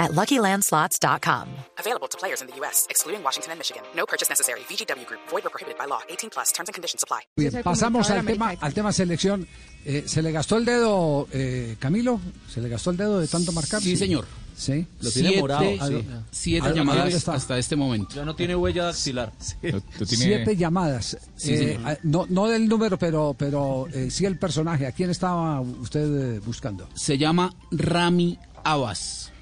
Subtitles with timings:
[0.00, 1.46] at LuckyLandSlots.com.
[1.78, 3.82] Available to players in the U.S., excluding Washington and Michigan.
[3.94, 4.60] No purchase necessary.
[4.68, 5.20] VGW Group.
[5.30, 6.00] Void or prohibited by law.
[6.08, 6.50] 18 plus.
[6.52, 7.20] Terms and conditions apply.
[7.36, 9.46] Bien, pasamos al tema, al tema selección.
[9.84, 12.20] Eh, ¿Se le gastó el dedo, eh, Camilo?
[12.52, 13.80] ¿Se le gastó el dedo de tanto marcar?
[13.80, 14.26] Sí, señor.
[14.56, 14.86] Sí.
[15.00, 15.62] Lo tiene Siete, morado.
[15.62, 16.06] sí.
[16.30, 17.32] Siete ¿A dónde llamadas está?
[17.34, 18.14] hasta este momento.
[18.14, 19.32] Ya no tiene huella dactilar.
[20.04, 21.16] Siete llamadas.
[21.36, 24.86] Sí, Eh, ah, no, no del número, pero, pero eh, sí el personaje.
[24.86, 26.86] ¿A quién estaba usted buscando?
[26.94, 29.32] Se llama Rami Abbas.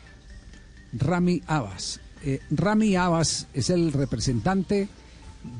[0.93, 2.01] Rami Abbas.
[2.25, 4.89] Eh, Rami Abbas es el representante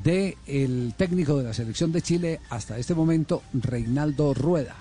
[0.03, 4.75] del técnico de la selección de Chile hasta este momento, Reinaldo Rueda.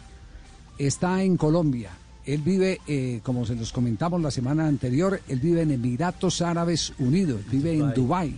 [0.79, 1.91] Está en Colombia.
[2.25, 6.93] Él vive, eh, como se los comentamos la semana anterior, él vive en Emiratos Árabes
[6.99, 8.35] Unidos, vive en Dubái.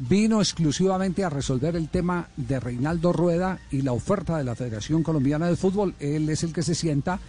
[0.00, 5.02] Vino exclusivamente a resolver el tema de Reinaldo Rueda y la oferta de la Federación
[5.02, 5.94] Colombiana de Fútbol.
[6.00, 7.20] Él es el que se sienta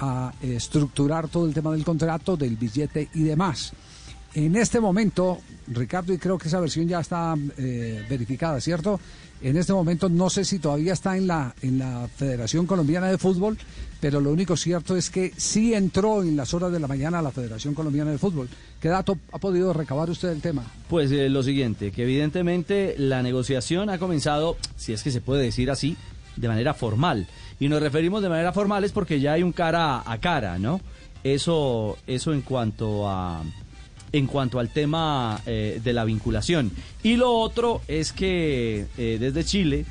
[0.00, 3.72] a estructurar todo el tema del contrato, del billete y demás.
[4.34, 9.00] En este momento, Ricardo, y creo que esa versión ya está eh, verificada, ¿cierto?
[9.40, 13.18] En este momento no sé si todavía está en la, en la Federación Colombiana de
[13.18, 13.56] Fútbol,
[14.00, 17.22] pero lo único cierto es que sí entró en las horas de la mañana a
[17.22, 18.48] la Federación Colombiana de Fútbol.
[18.80, 20.64] ¿Qué dato ha podido recabar usted del tema?
[20.88, 25.44] Pues eh, lo siguiente, que evidentemente la negociación ha comenzado, si es que se puede
[25.44, 25.96] decir así,
[26.36, 27.26] de manera formal.
[27.60, 30.80] Y nos referimos de manera formal es porque ya hay un cara a cara, ¿no?
[31.24, 33.42] Eso, eso en cuanto a
[34.12, 36.72] en cuanto al tema eh, de la vinculación.
[37.02, 39.84] Y lo otro es que eh, desde Chile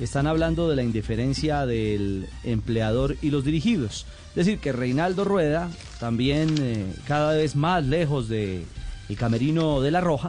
[0.00, 4.06] están hablando de la indiferencia del empleador y los dirigidos.
[4.30, 5.70] Es decir, que Reinaldo Rueda,
[6.00, 8.64] también eh, cada vez más lejos de
[9.08, 10.28] el camerino de la Roja,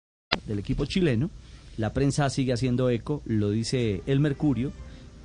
[0.45, 1.29] Del equipo chileno.
[1.77, 4.71] La prensa sigue haciendo eco, lo dice el Mercurio,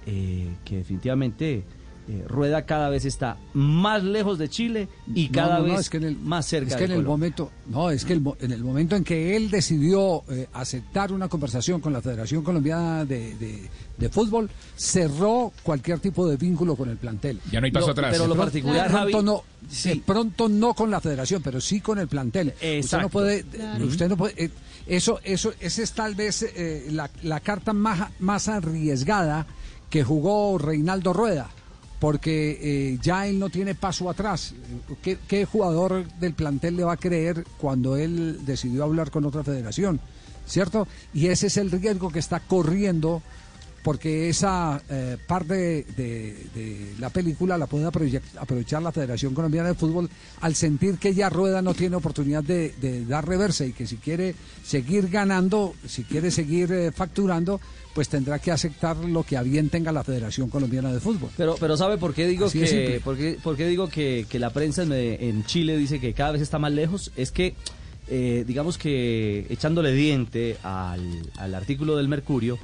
[0.06, 1.64] eh, que definitivamente
[2.08, 5.90] eh, Rueda cada vez está más lejos de Chile y cada no, no, vez es
[5.90, 8.22] que en el- más cerca Es que de en el momento, no, es que el
[8.40, 13.04] en el momento en que él decidió eh, aceptar una conversación con la Federación Colombiana
[13.04, 13.68] de, de-
[13.98, 17.40] de Fútbol, cerró cualquier tipo de vínculo con el plantel.
[17.50, 18.10] Ya no hay paso Lo- atrás.
[18.12, 19.88] pero lo pronto- particular, de pronto Javi, no, sí.
[19.88, 22.48] de pronto no con la Federación, pero sí con el plantel.
[22.48, 23.08] Usted no Exacto.
[23.08, 23.44] puede,
[23.84, 24.50] usted no puede, eh,
[24.86, 29.46] eso, eso, esa es tal vez eh, la, la carta más, más arriesgada
[29.90, 31.48] que jugó Reinaldo Rueda.
[31.98, 34.54] Porque eh, ya él no tiene paso atrás.
[35.02, 39.42] ¿Qué, qué jugador del plantel le va a creer cuando él decidió hablar con otra
[39.42, 40.00] federación?
[40.46, 40.86] ¿Cierto?
[41.12, 43.22] Y ese es el riesgo que está corriendo
[43.86, 49.68] porque esa eh, parte de, de- de la película la puede aprovechar, la Federación Colombiana
[49.68, 50.10] de Fútbol
[50.40, 53.98] al sentir que ya Rueda no tiene oportunidad de, de dar reversa y que si
[53.98, 57.60] quiere seguir ganando, si quiere seguir eh, facturando,
[57.94, 61.30] pues tendrá que aceptar lo que a bien tenga la Federación Colombiana de Fútbol.
[61.36, 64.40] Pero, pero ¿sabe por qué digo Así que por qué, por qué digo que, que
[64.40, 67.12] la prensa en, en Chile dice que cada vez está más lejos?
[67.16, 67.54] Es que
[68.08, 71.00] eh, digamos que echándole diente al,
[71.36, 72.58] al artículo del Mercurio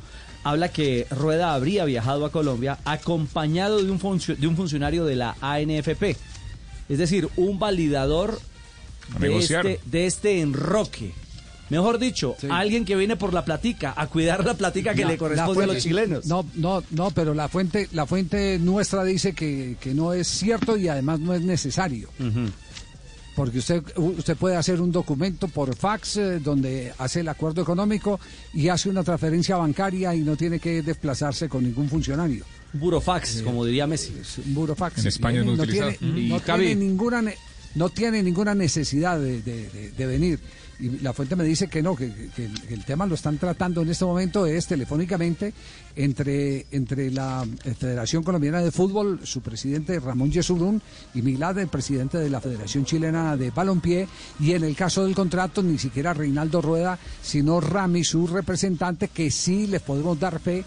[0.45, 5.17] habla que Rueda habría viajado a Colombia acompañado de un funcio- de un funcionario de
[5.17, 6.17] la ANFP,
[6.89, 8.41] es decir, un validador
[9.19, 11.13] de este, de este enroque.
[11.71, 12.49] Mejor dicho, Sí.
[12.51, 15.67] alguien que viene por la platica, a cuidar la platica que La- le corresponde a
[15.69, 16.27] los chilenos.
[16.27, 20.77] No, no, no, pero la fuente, la fuente nuestra dice que, que no es cierto
[20.77, 22.11] y además no es necesario.
[23.35, 28.21] Porque usted, usted puede hacer un documento por fax eh, donde hace el acuerdo económico
[28.53, 32.45] y hace una transferencia bancaria y no tiene que desplazarse con ningún funcionario.
[32.75, 34.15] Burofax, como diría Messi.
[34.47, 34.99] Burofax.
[34.99, 35.93] En España no utilizado.
[35.93, 37.23] tiene, no tiene ninguna
[37.75, 40.41] no tiene ninguna necesidad de, venir.
[40.81, 43.39] Y la fuente me dice que no, que, que el, que el tema lo están
[43.39, 45.53] tratando en este momento es telefónicamente
[45.97, 50.81] entre, entre la eh, Federación Colombiana de Fútbol, su presidente Ramón Yesurún
[51.15, 54.09] y Milad, el presidente de la Federación Chilena de Balompié,
[54.41, 59.31] y en el caso del contrato ni siquiera Reinaldo Rueda, sino Rami, su representante, que
[59.31, 60.65] sí les podemos dar fe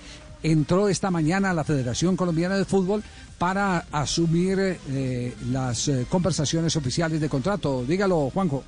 [0.51, 3.03] entró esta mañana a la Federación Colombiana de Fútbol
[3.38, 7.83] para asumir eh, las eh, conversaciones oficiales de contrato.
[7.88, 8.63] Dígalo, Juanjo.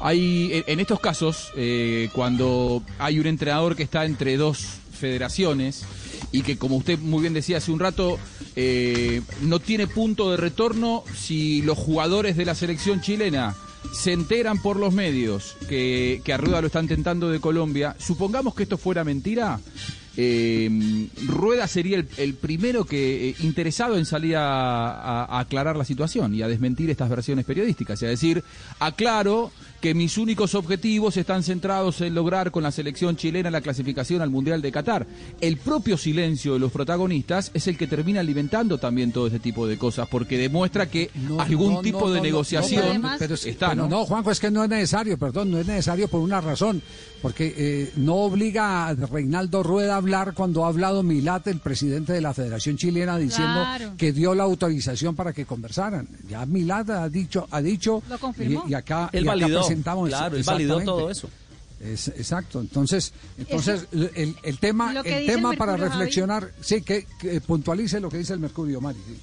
[0.00, 4.64] Hay, en- estos casos, eh, cuando hay un entrenador que está entre dos
[4.98, 5.84] federaciones
[6.32, 8.18] y que, como usted muy bien decía hace un rato,
[9.42, 13.54] no tiene punto de retorno si los jugadores de la selección chilena
[13.92, 18.78] se enteran por los medios que, que lo están tentando de Colombia, supongamos que esto
[18.78, 19.60] fuera mentira,
[20.16, 25.76] eh, Rueda sería el, el primero que eh, interesado en salir a, a- a aclarar
[25.76, 28.42] la situación y a desmentir estas versiones periodísticas, y a decir,
[28.78, 29.50] aclaro
[29.80, 34.30] que mis únicos objetivos están centrados en lograr con la selección chilena la clasificación al
[34.30, 35.06] Mundial de Qatar.
[35.42, 39.66] El propio silencio de los protagonistas es el que termina alimentando también todo ese tipo
[39.66, 43.70] de cosas, porque demuestra que algún No, tipo no, de negociación no, pero, es- está,
[43.70, 43.88] pero ¿no?
[43.90, 46.80] no, Juanjo, es que no es necesario, perdón, no es necesario por una razón,
[47.20, 52.12] porque eh, no obliga a Reinaldo Rueda a hablar cuando ha hablado Milat, el presidente
[52.12, 53.94] de la Federación Chilena, diciendo Claro.
[53.96, 56.06] que dio la autorización para que conversaran.
[56.28, 58.64] Ya Milat ha dicho, ha dicho, Lo confirmó.
[58.68, 61.28] y, y acá, Él y acá validó, presentamos claro, él validó todo eso.
[61.80, 65.84] Es- exacto, entonces, entonces el, el tema, el tema para Javi.
[65.90, 68.98] reflexionar, sí, que, que puntualice lo que dice el Mercurio, Mari.
[69.06, 69.18] sí.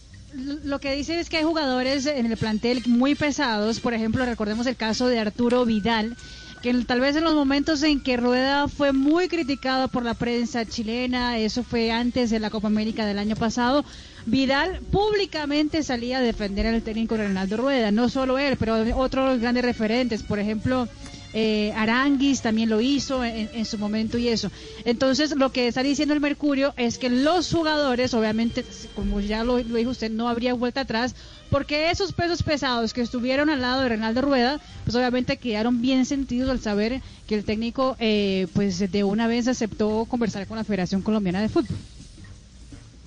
[0.64, 4.66] Lo que dice es que hay jugadores en el plantel muy pesados, por ejemplo, recordemos
[4.68, 6.16] el caso de Arturo Vidal,
[6.62, 10.66] que tal vez en los momentos en que Rueda fue muy criticado por la prensa
[10.66, 13.84] chilena, eso fue antes de la Copa América del año pasado,
[14.28, 19.66] Vidal públicamente salía a defender al técnico Reinaldo Rueda, no solo él, pero otros grandes
[19.66, 20.88] referentes, por ejemplo,
[21.34, 24.52] eh, Aranguis también lo hizo en, en su momento y eso.
[24.86, 29.58] Entonces, lo que está diciendo el Mercurio es que los jugadores, obviamente, como ya lo,
[29.58, 31.16] dijo usted, no habría vuelta atrás,
[31.50, 36.06] porque esos pesos pesados que estuvieron al lado de Reinaldo Rueda, pues obviamente quedaron bien
[36.06, 40.64] sentidos al saber que el técnico, eh, pues de una vez aceptó conversar con la
[40.64, 41.78] Federación Colombiana de Fútbol.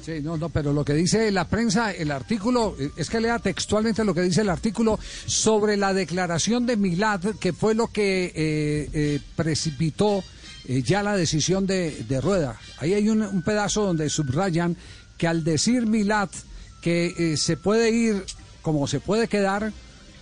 [0.04, 3.38] Sí, no, no, pero lo que dice la prensa, el artículo, eh, es que lea
[3.38, 8.26] textualmente lo que dice el artículo sobre la declaración de Milad, que fue lo que
[8.26, 10.22] eh, eh, precipitó
[10.68, 12.60] eh, ya la decisión de, de Rueda.
[12.80, 14.76] Ahí hay un, un pedazo donde subrayan
[15.16, 16.28] que al decir Milad
[16.82, 18.24] que se puede ir
[18.60, 19.72] como se puede quedar,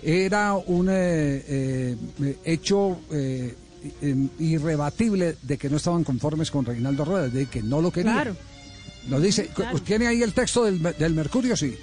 [0.01, 0.89] era un
[2.45, 3.01] hecho
[4.39, 8.15] irrebatible de que no estaban conformes con Reinaldo Rueda, de que no lo querían.
[8.15, 8.52] Claro.
[9.09, 9.51] Lo dice,
[9.85, 11.57] ¿tiene ahí el texto del, del Mercurio?
[11.57, 11.77] Sí.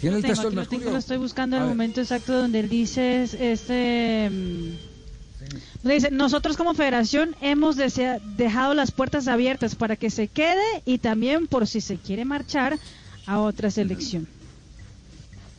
[0.00, 0.80] ¿Tiene el Tengo, texto del lo, Mercurio?
[0.80, 6.10] tengo, lo estoy buscando en el momento exacto donde él dice es- este mm, dice
[6.10, 11.46] nosotros como federación hemos desea- dejado las puertas abiertas para que se quede y también
[11.46, 12.78] por si se quiere marchar
[13.26, 14.26] a otra selección.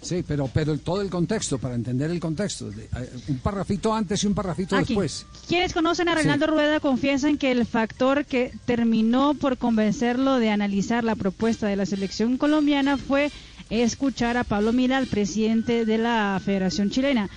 [0.03, 2.69] Sí, pero, pero todo el contexto, para entender el contexto.
[2.71, 2.89] eh,
[3.29, 4.87] un parrafito antes y un parrafito Aquí.
[4.93, 5.25] después.
[5.47, 6.17] Quienes conocen a Sí.
[6.19, 11.75] Reinaldo Rueda confiesan que el factor que terminó por convencerlo de analizar la propuesta de
[11.77, 13.31] la selección colombiana fue
[13.69, 17.29] escuchar a Pablo Mila, el presidente de la Federación Chilena.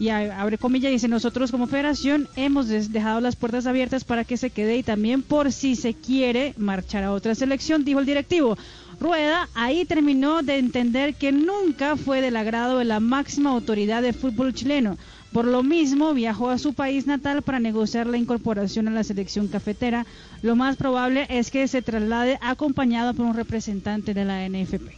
[0.00, 4.50] Y abre comillas, dice, nosotros como federación hemos dejado las puertas abiertas para que se
[4.50, 8.56] quede y también por si se quiere marchar a otra selección, dijo el directivo.
[9.00, 14.12] Rueda ahí terminó de entender que nunca fue del agrado de la máxima autoridad de
[14.12, 14.98] fútbol chileno.
[15.32, 19.46] Por lo mismo, viajó a su país natal para negociar la incorporación a la selección
[19.48, 20.06] cafetera.
[20.42, 24.90] Lo más probable es que se traslade acompañado por un representante de la NFP.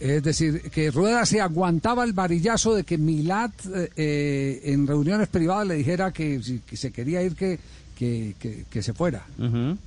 [0.00, 5.28] Es decir, que Rueda se aguantaba el varillazo de que Milat eh, eh, en reuniones
[5.28, 7.58] privadas le dijera que que se quería ir que,
[8.00, 9.26] que, que- que se fuera,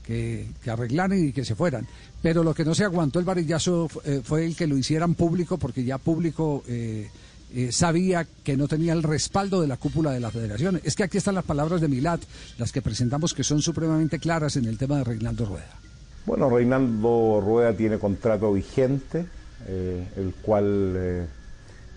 [0.05, 1.88] que, que arreglaran y que se fueran.
[2.22, 5.58] Pero lo que no se aguantó el varillazo eh, fue el que lo hicieran público
[5.58, 7.10] porque ya público eh,
[7.55, 10.79] eh, sabía que no tenía el respaldo de la cúpula de la federación.
[10.84, 12.22] Es que aquí están las palabras de Milat,
[12.60, 15.79] las que presentamos que son supremamente claras en el tema de Reinaldo Rueda.
[16.27, 19.25] Bueno, Reinaldo Rueda tiene contrato vigente,
[19.67, 21.25] eh, el cual eh,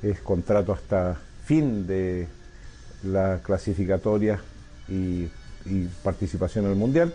[0.03, 2.27] es contrato hasta fin de
[3.05, 4.41] la clasificatoria
[4.89, 5.27] y,
[5.69, 7.15] y participación en el Mundial,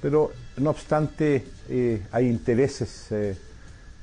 [0.00, 3.36] pero no obstante eh, hay intereses eh,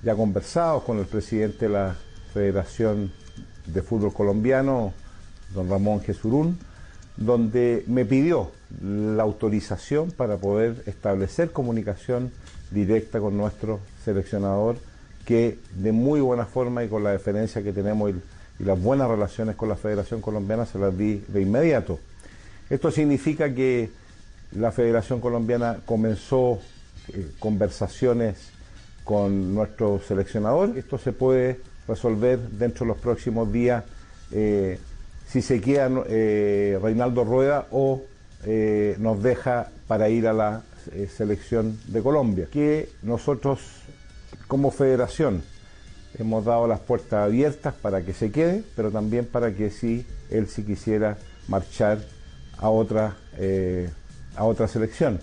[0.03, 1.95] ya conversados con el presidente de la
[2.33, 3.11] Federación
[3.65, 4.93] de Fútbol Colombiano,
[5.53, 6.57] don Ramón Jesurún,
[7.17, 8.51] donde me pidió
[8.81, 12.31] la autorización para poder establecer comunicación
[12.71, 14.77] directa con nuestro seleccionador,
[15.25, 18.15] que de muy buena forma y con la deferencia que tenemos y,
[18.59, 21.99] y las buenas relaciones con la Federación Colombiana se las di de inmediato.
[22.71, 23.89] Esto significa que
[24.53, 26.57] la Federación Colombiana comenzó
[27.09, 28.49] eh, conversaciones
[29.03, 30.77] con nuestro seleccionador.
[30.77, 33.83] Esto se puede resolver dentro de los próximos días
[34.31, 34.79] eh,
[35.27, 38.03] si se queda eh, Reinaldo Rueda o
[38.97, 40.63] nos deja para ir a la
[41.15, 43.59] selección de Colombia, que nosotros
[44.47, 45.43] como federación
[46.17, 50.47] hemos dado las puertas abiertas para que se quede, pero también para que si él
[50.47, 51.99] si quisiera marchar
[52.61, 53.89] a otra, eh,
[54.35, 55.19] a otra selección.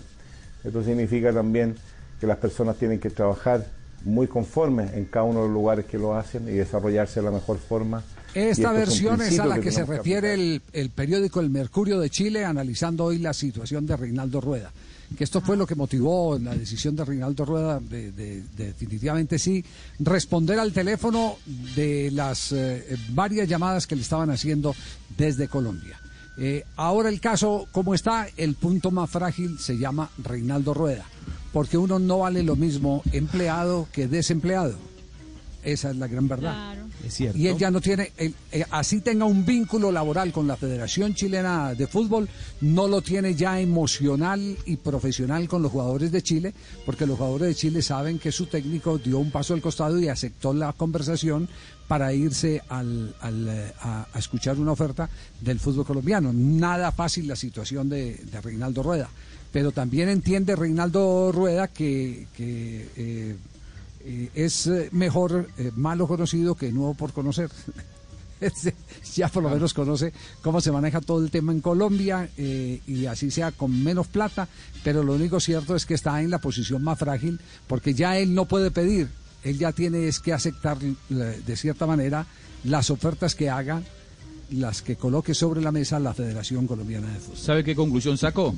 [0.63, 1.75] Esto significa también
[2.19, 3.65] que las personas tienen que trabajar
[4.03, 7.31] muy conformes en cada uno de los lugares que lo hacen y desarrollarse de la
[7.31, 8.03] mejor forma.
[8.33, 12.45] Esta versión es a la que, se refiere el, el, periódico El Mercurio de Chile
[12.45, 14.71] analizando hoy la situación de Reinaldo Rueda.
[15.17, 19.39] Que esto fue lo que motivó la decisión de Reinaldo Rueda de, de, de definitivamente
[19.39, 19.65] sí
[19.97, 21.37] responder al teléfono
[21.75, 24.75] de las eh, varias llamadas que le estaban haciendo
[25.17, 25.99] desde Colombia.
[26.41, 31.05] Eh, ahora el caso, como está, el punto más frágil se llama Reinaldo Rueda,
[31.51, 34.75] porque uno no vale lo mismo empleado que desempleado.
[35.63, 36.53] Esa es la gran verdad.
[36.53, 36.88] Claro.
[37.35, 38.33] Y él ya no tiene, eh,
[38.71, 42.27] así tenga un vínculo laboral con la Federación Chilena de Fútbol,
[42.61, 46.53] no lo tiene ya emocional y profesional con los jugadores de Chile,
[46.85, 50.07] porque los jugadores de Chile saben que su técnico dio un paso al costado y
[50.07, 51.47] aceptó la conversación
[51.87, 55.09] para irse al, eh, a, escuchar una oferta
[55.41, 56.31] del fútbol colombiano.
[56.33, 59.09] Nada fácil la situación de, Reinaldo Rueda,
[59.51, 62.27] pero también entiende Reinaldo Rueda que...
[62.35, 63.35] que eh,
[64.01, 67.49] eh, es mejor eh, malo conocido que nuevo por conocer.
[69.15, 73.05] ya por lo menos conoce cómo se maneja todo el tema en Colombia eh, y
[73.05, 74.47] así sea con menos plata,
[74.83, 78.33] pero lo único cierto es que está en la posición más frágil porque ya él
[78.33, 79.09] no puede pedir,
[79.43, 82.25] él ya tiene es que aceptar de cierta manera
[82.63, 83.83] las ofertas que haga,
[84.51, 87.37] las que coloque sobre la mesa la Federación Colombiana de Fútbol.
[87.37, 88.55] ¿Sabe qué conclusión sacó?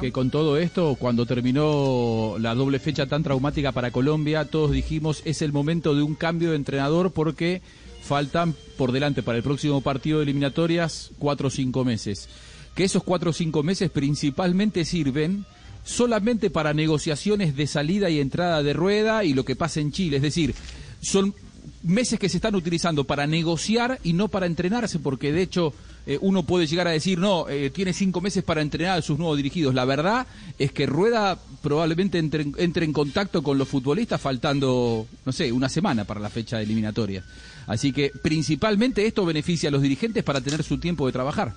[0.00, 5.22] Que con todo esto, cuando terminó la doble fecha tan traumática para Colombia, todos dijimos
[5.24, 7.62] es el momento de un cambio de entrenador porque
[8.02, 12.28] faltan por delante para el próximo partido de eliminatorias cuatro o cinco meses.
[12.74, 15.46] Que esos cuatro o cinco meses principalmente sirven
[15.84, 20.16] solamente para negociaciones de salida y entrada de rueda y lo que pasa en Chile.
[20.16, 20.54] Es decir,
[21.00, 21.34] son
[21.82, 25.72] meses que se están utilizando para negociar y no para entrenarse, porque de hecho
[26.06, 29.18] eh, uno puede llegar a decir, no, eh, tiene cinco meses para entrenar a sus
[29.18, 29.74] nuevos dirigidos.
[29.74, 30.26] La verdad
[30.58, 35.68] es que Rueda probablemente entre, entre en contacto con los futbolistas faltando, no sé, una
[35.68, 37.24] semana para la fecha eliminatoria.
[37.66, 41.54] Así que principalmente esto beneficia a los dirigentes para tener su tiempo de trabajar.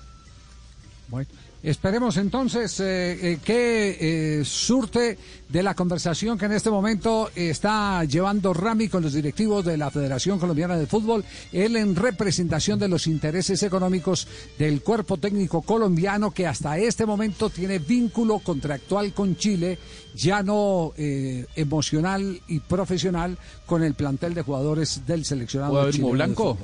[1.08, 1.28] Bueno.
[1.60, 8.04] Esperemos entonces eh, eh, que eh, surte de la conversación que en este momento está
[8.04, 12.86] llevando Rami con los directivos de la Federación Colombiana de Fútbol, él en representación de
[12.86, 19.36] los intereses económicos del cuerpo técnico colombiano que hasta este momento tiene vínculo contractual con
[19.36, 19.78] Chile,
[20.14, 23.36] ya no emocional y profesional
[23.66, 25.72] con el plantel de jugadores del seleccionado.
[25.72, 26.58] ¿Puede haber humo blanco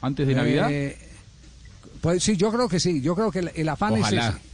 [0.00, 0.70] antes de Navidad?
[2.00, 3.00] Pues sí, yo creo que sí.
[3.00, 4.28] Yo creo que el, el afán Ojalá.
[4.28, 4.48] es ese.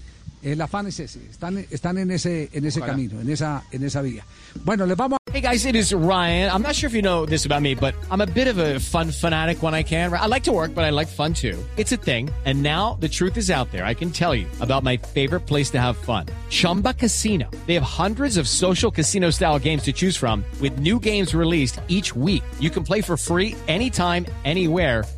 [0.53, 1.21] El afán es ese.
[1.31, 4.27] Están, están en ese, en ese camino, en esa, en esa vía.
[4.63, 5.19] Bueno, les vamos.
[5.33, 6.49] Hey guys, it is Ryan.
[6.53, 8.79] I'm not sure if you know this about me, but I'm a bit of a
[8.79, 10.13] fun fanatic when I can.
[10.13, 11.59] I like to work, but I like fun too.
[11.77, 12.31] It's a thing.
[12.45, 13.85] And now the truth is out there.
[13.85, 16.27] I can tell you about my favorite place to have fun.
[16.51, 17.51] Chumba Casino.
[17.67, 21.81] They have hundreds of social casino style games to choose from with new games released
[21.89, 22.45] each week.
[22.61, 25.05] You can play for free anytime, anywhere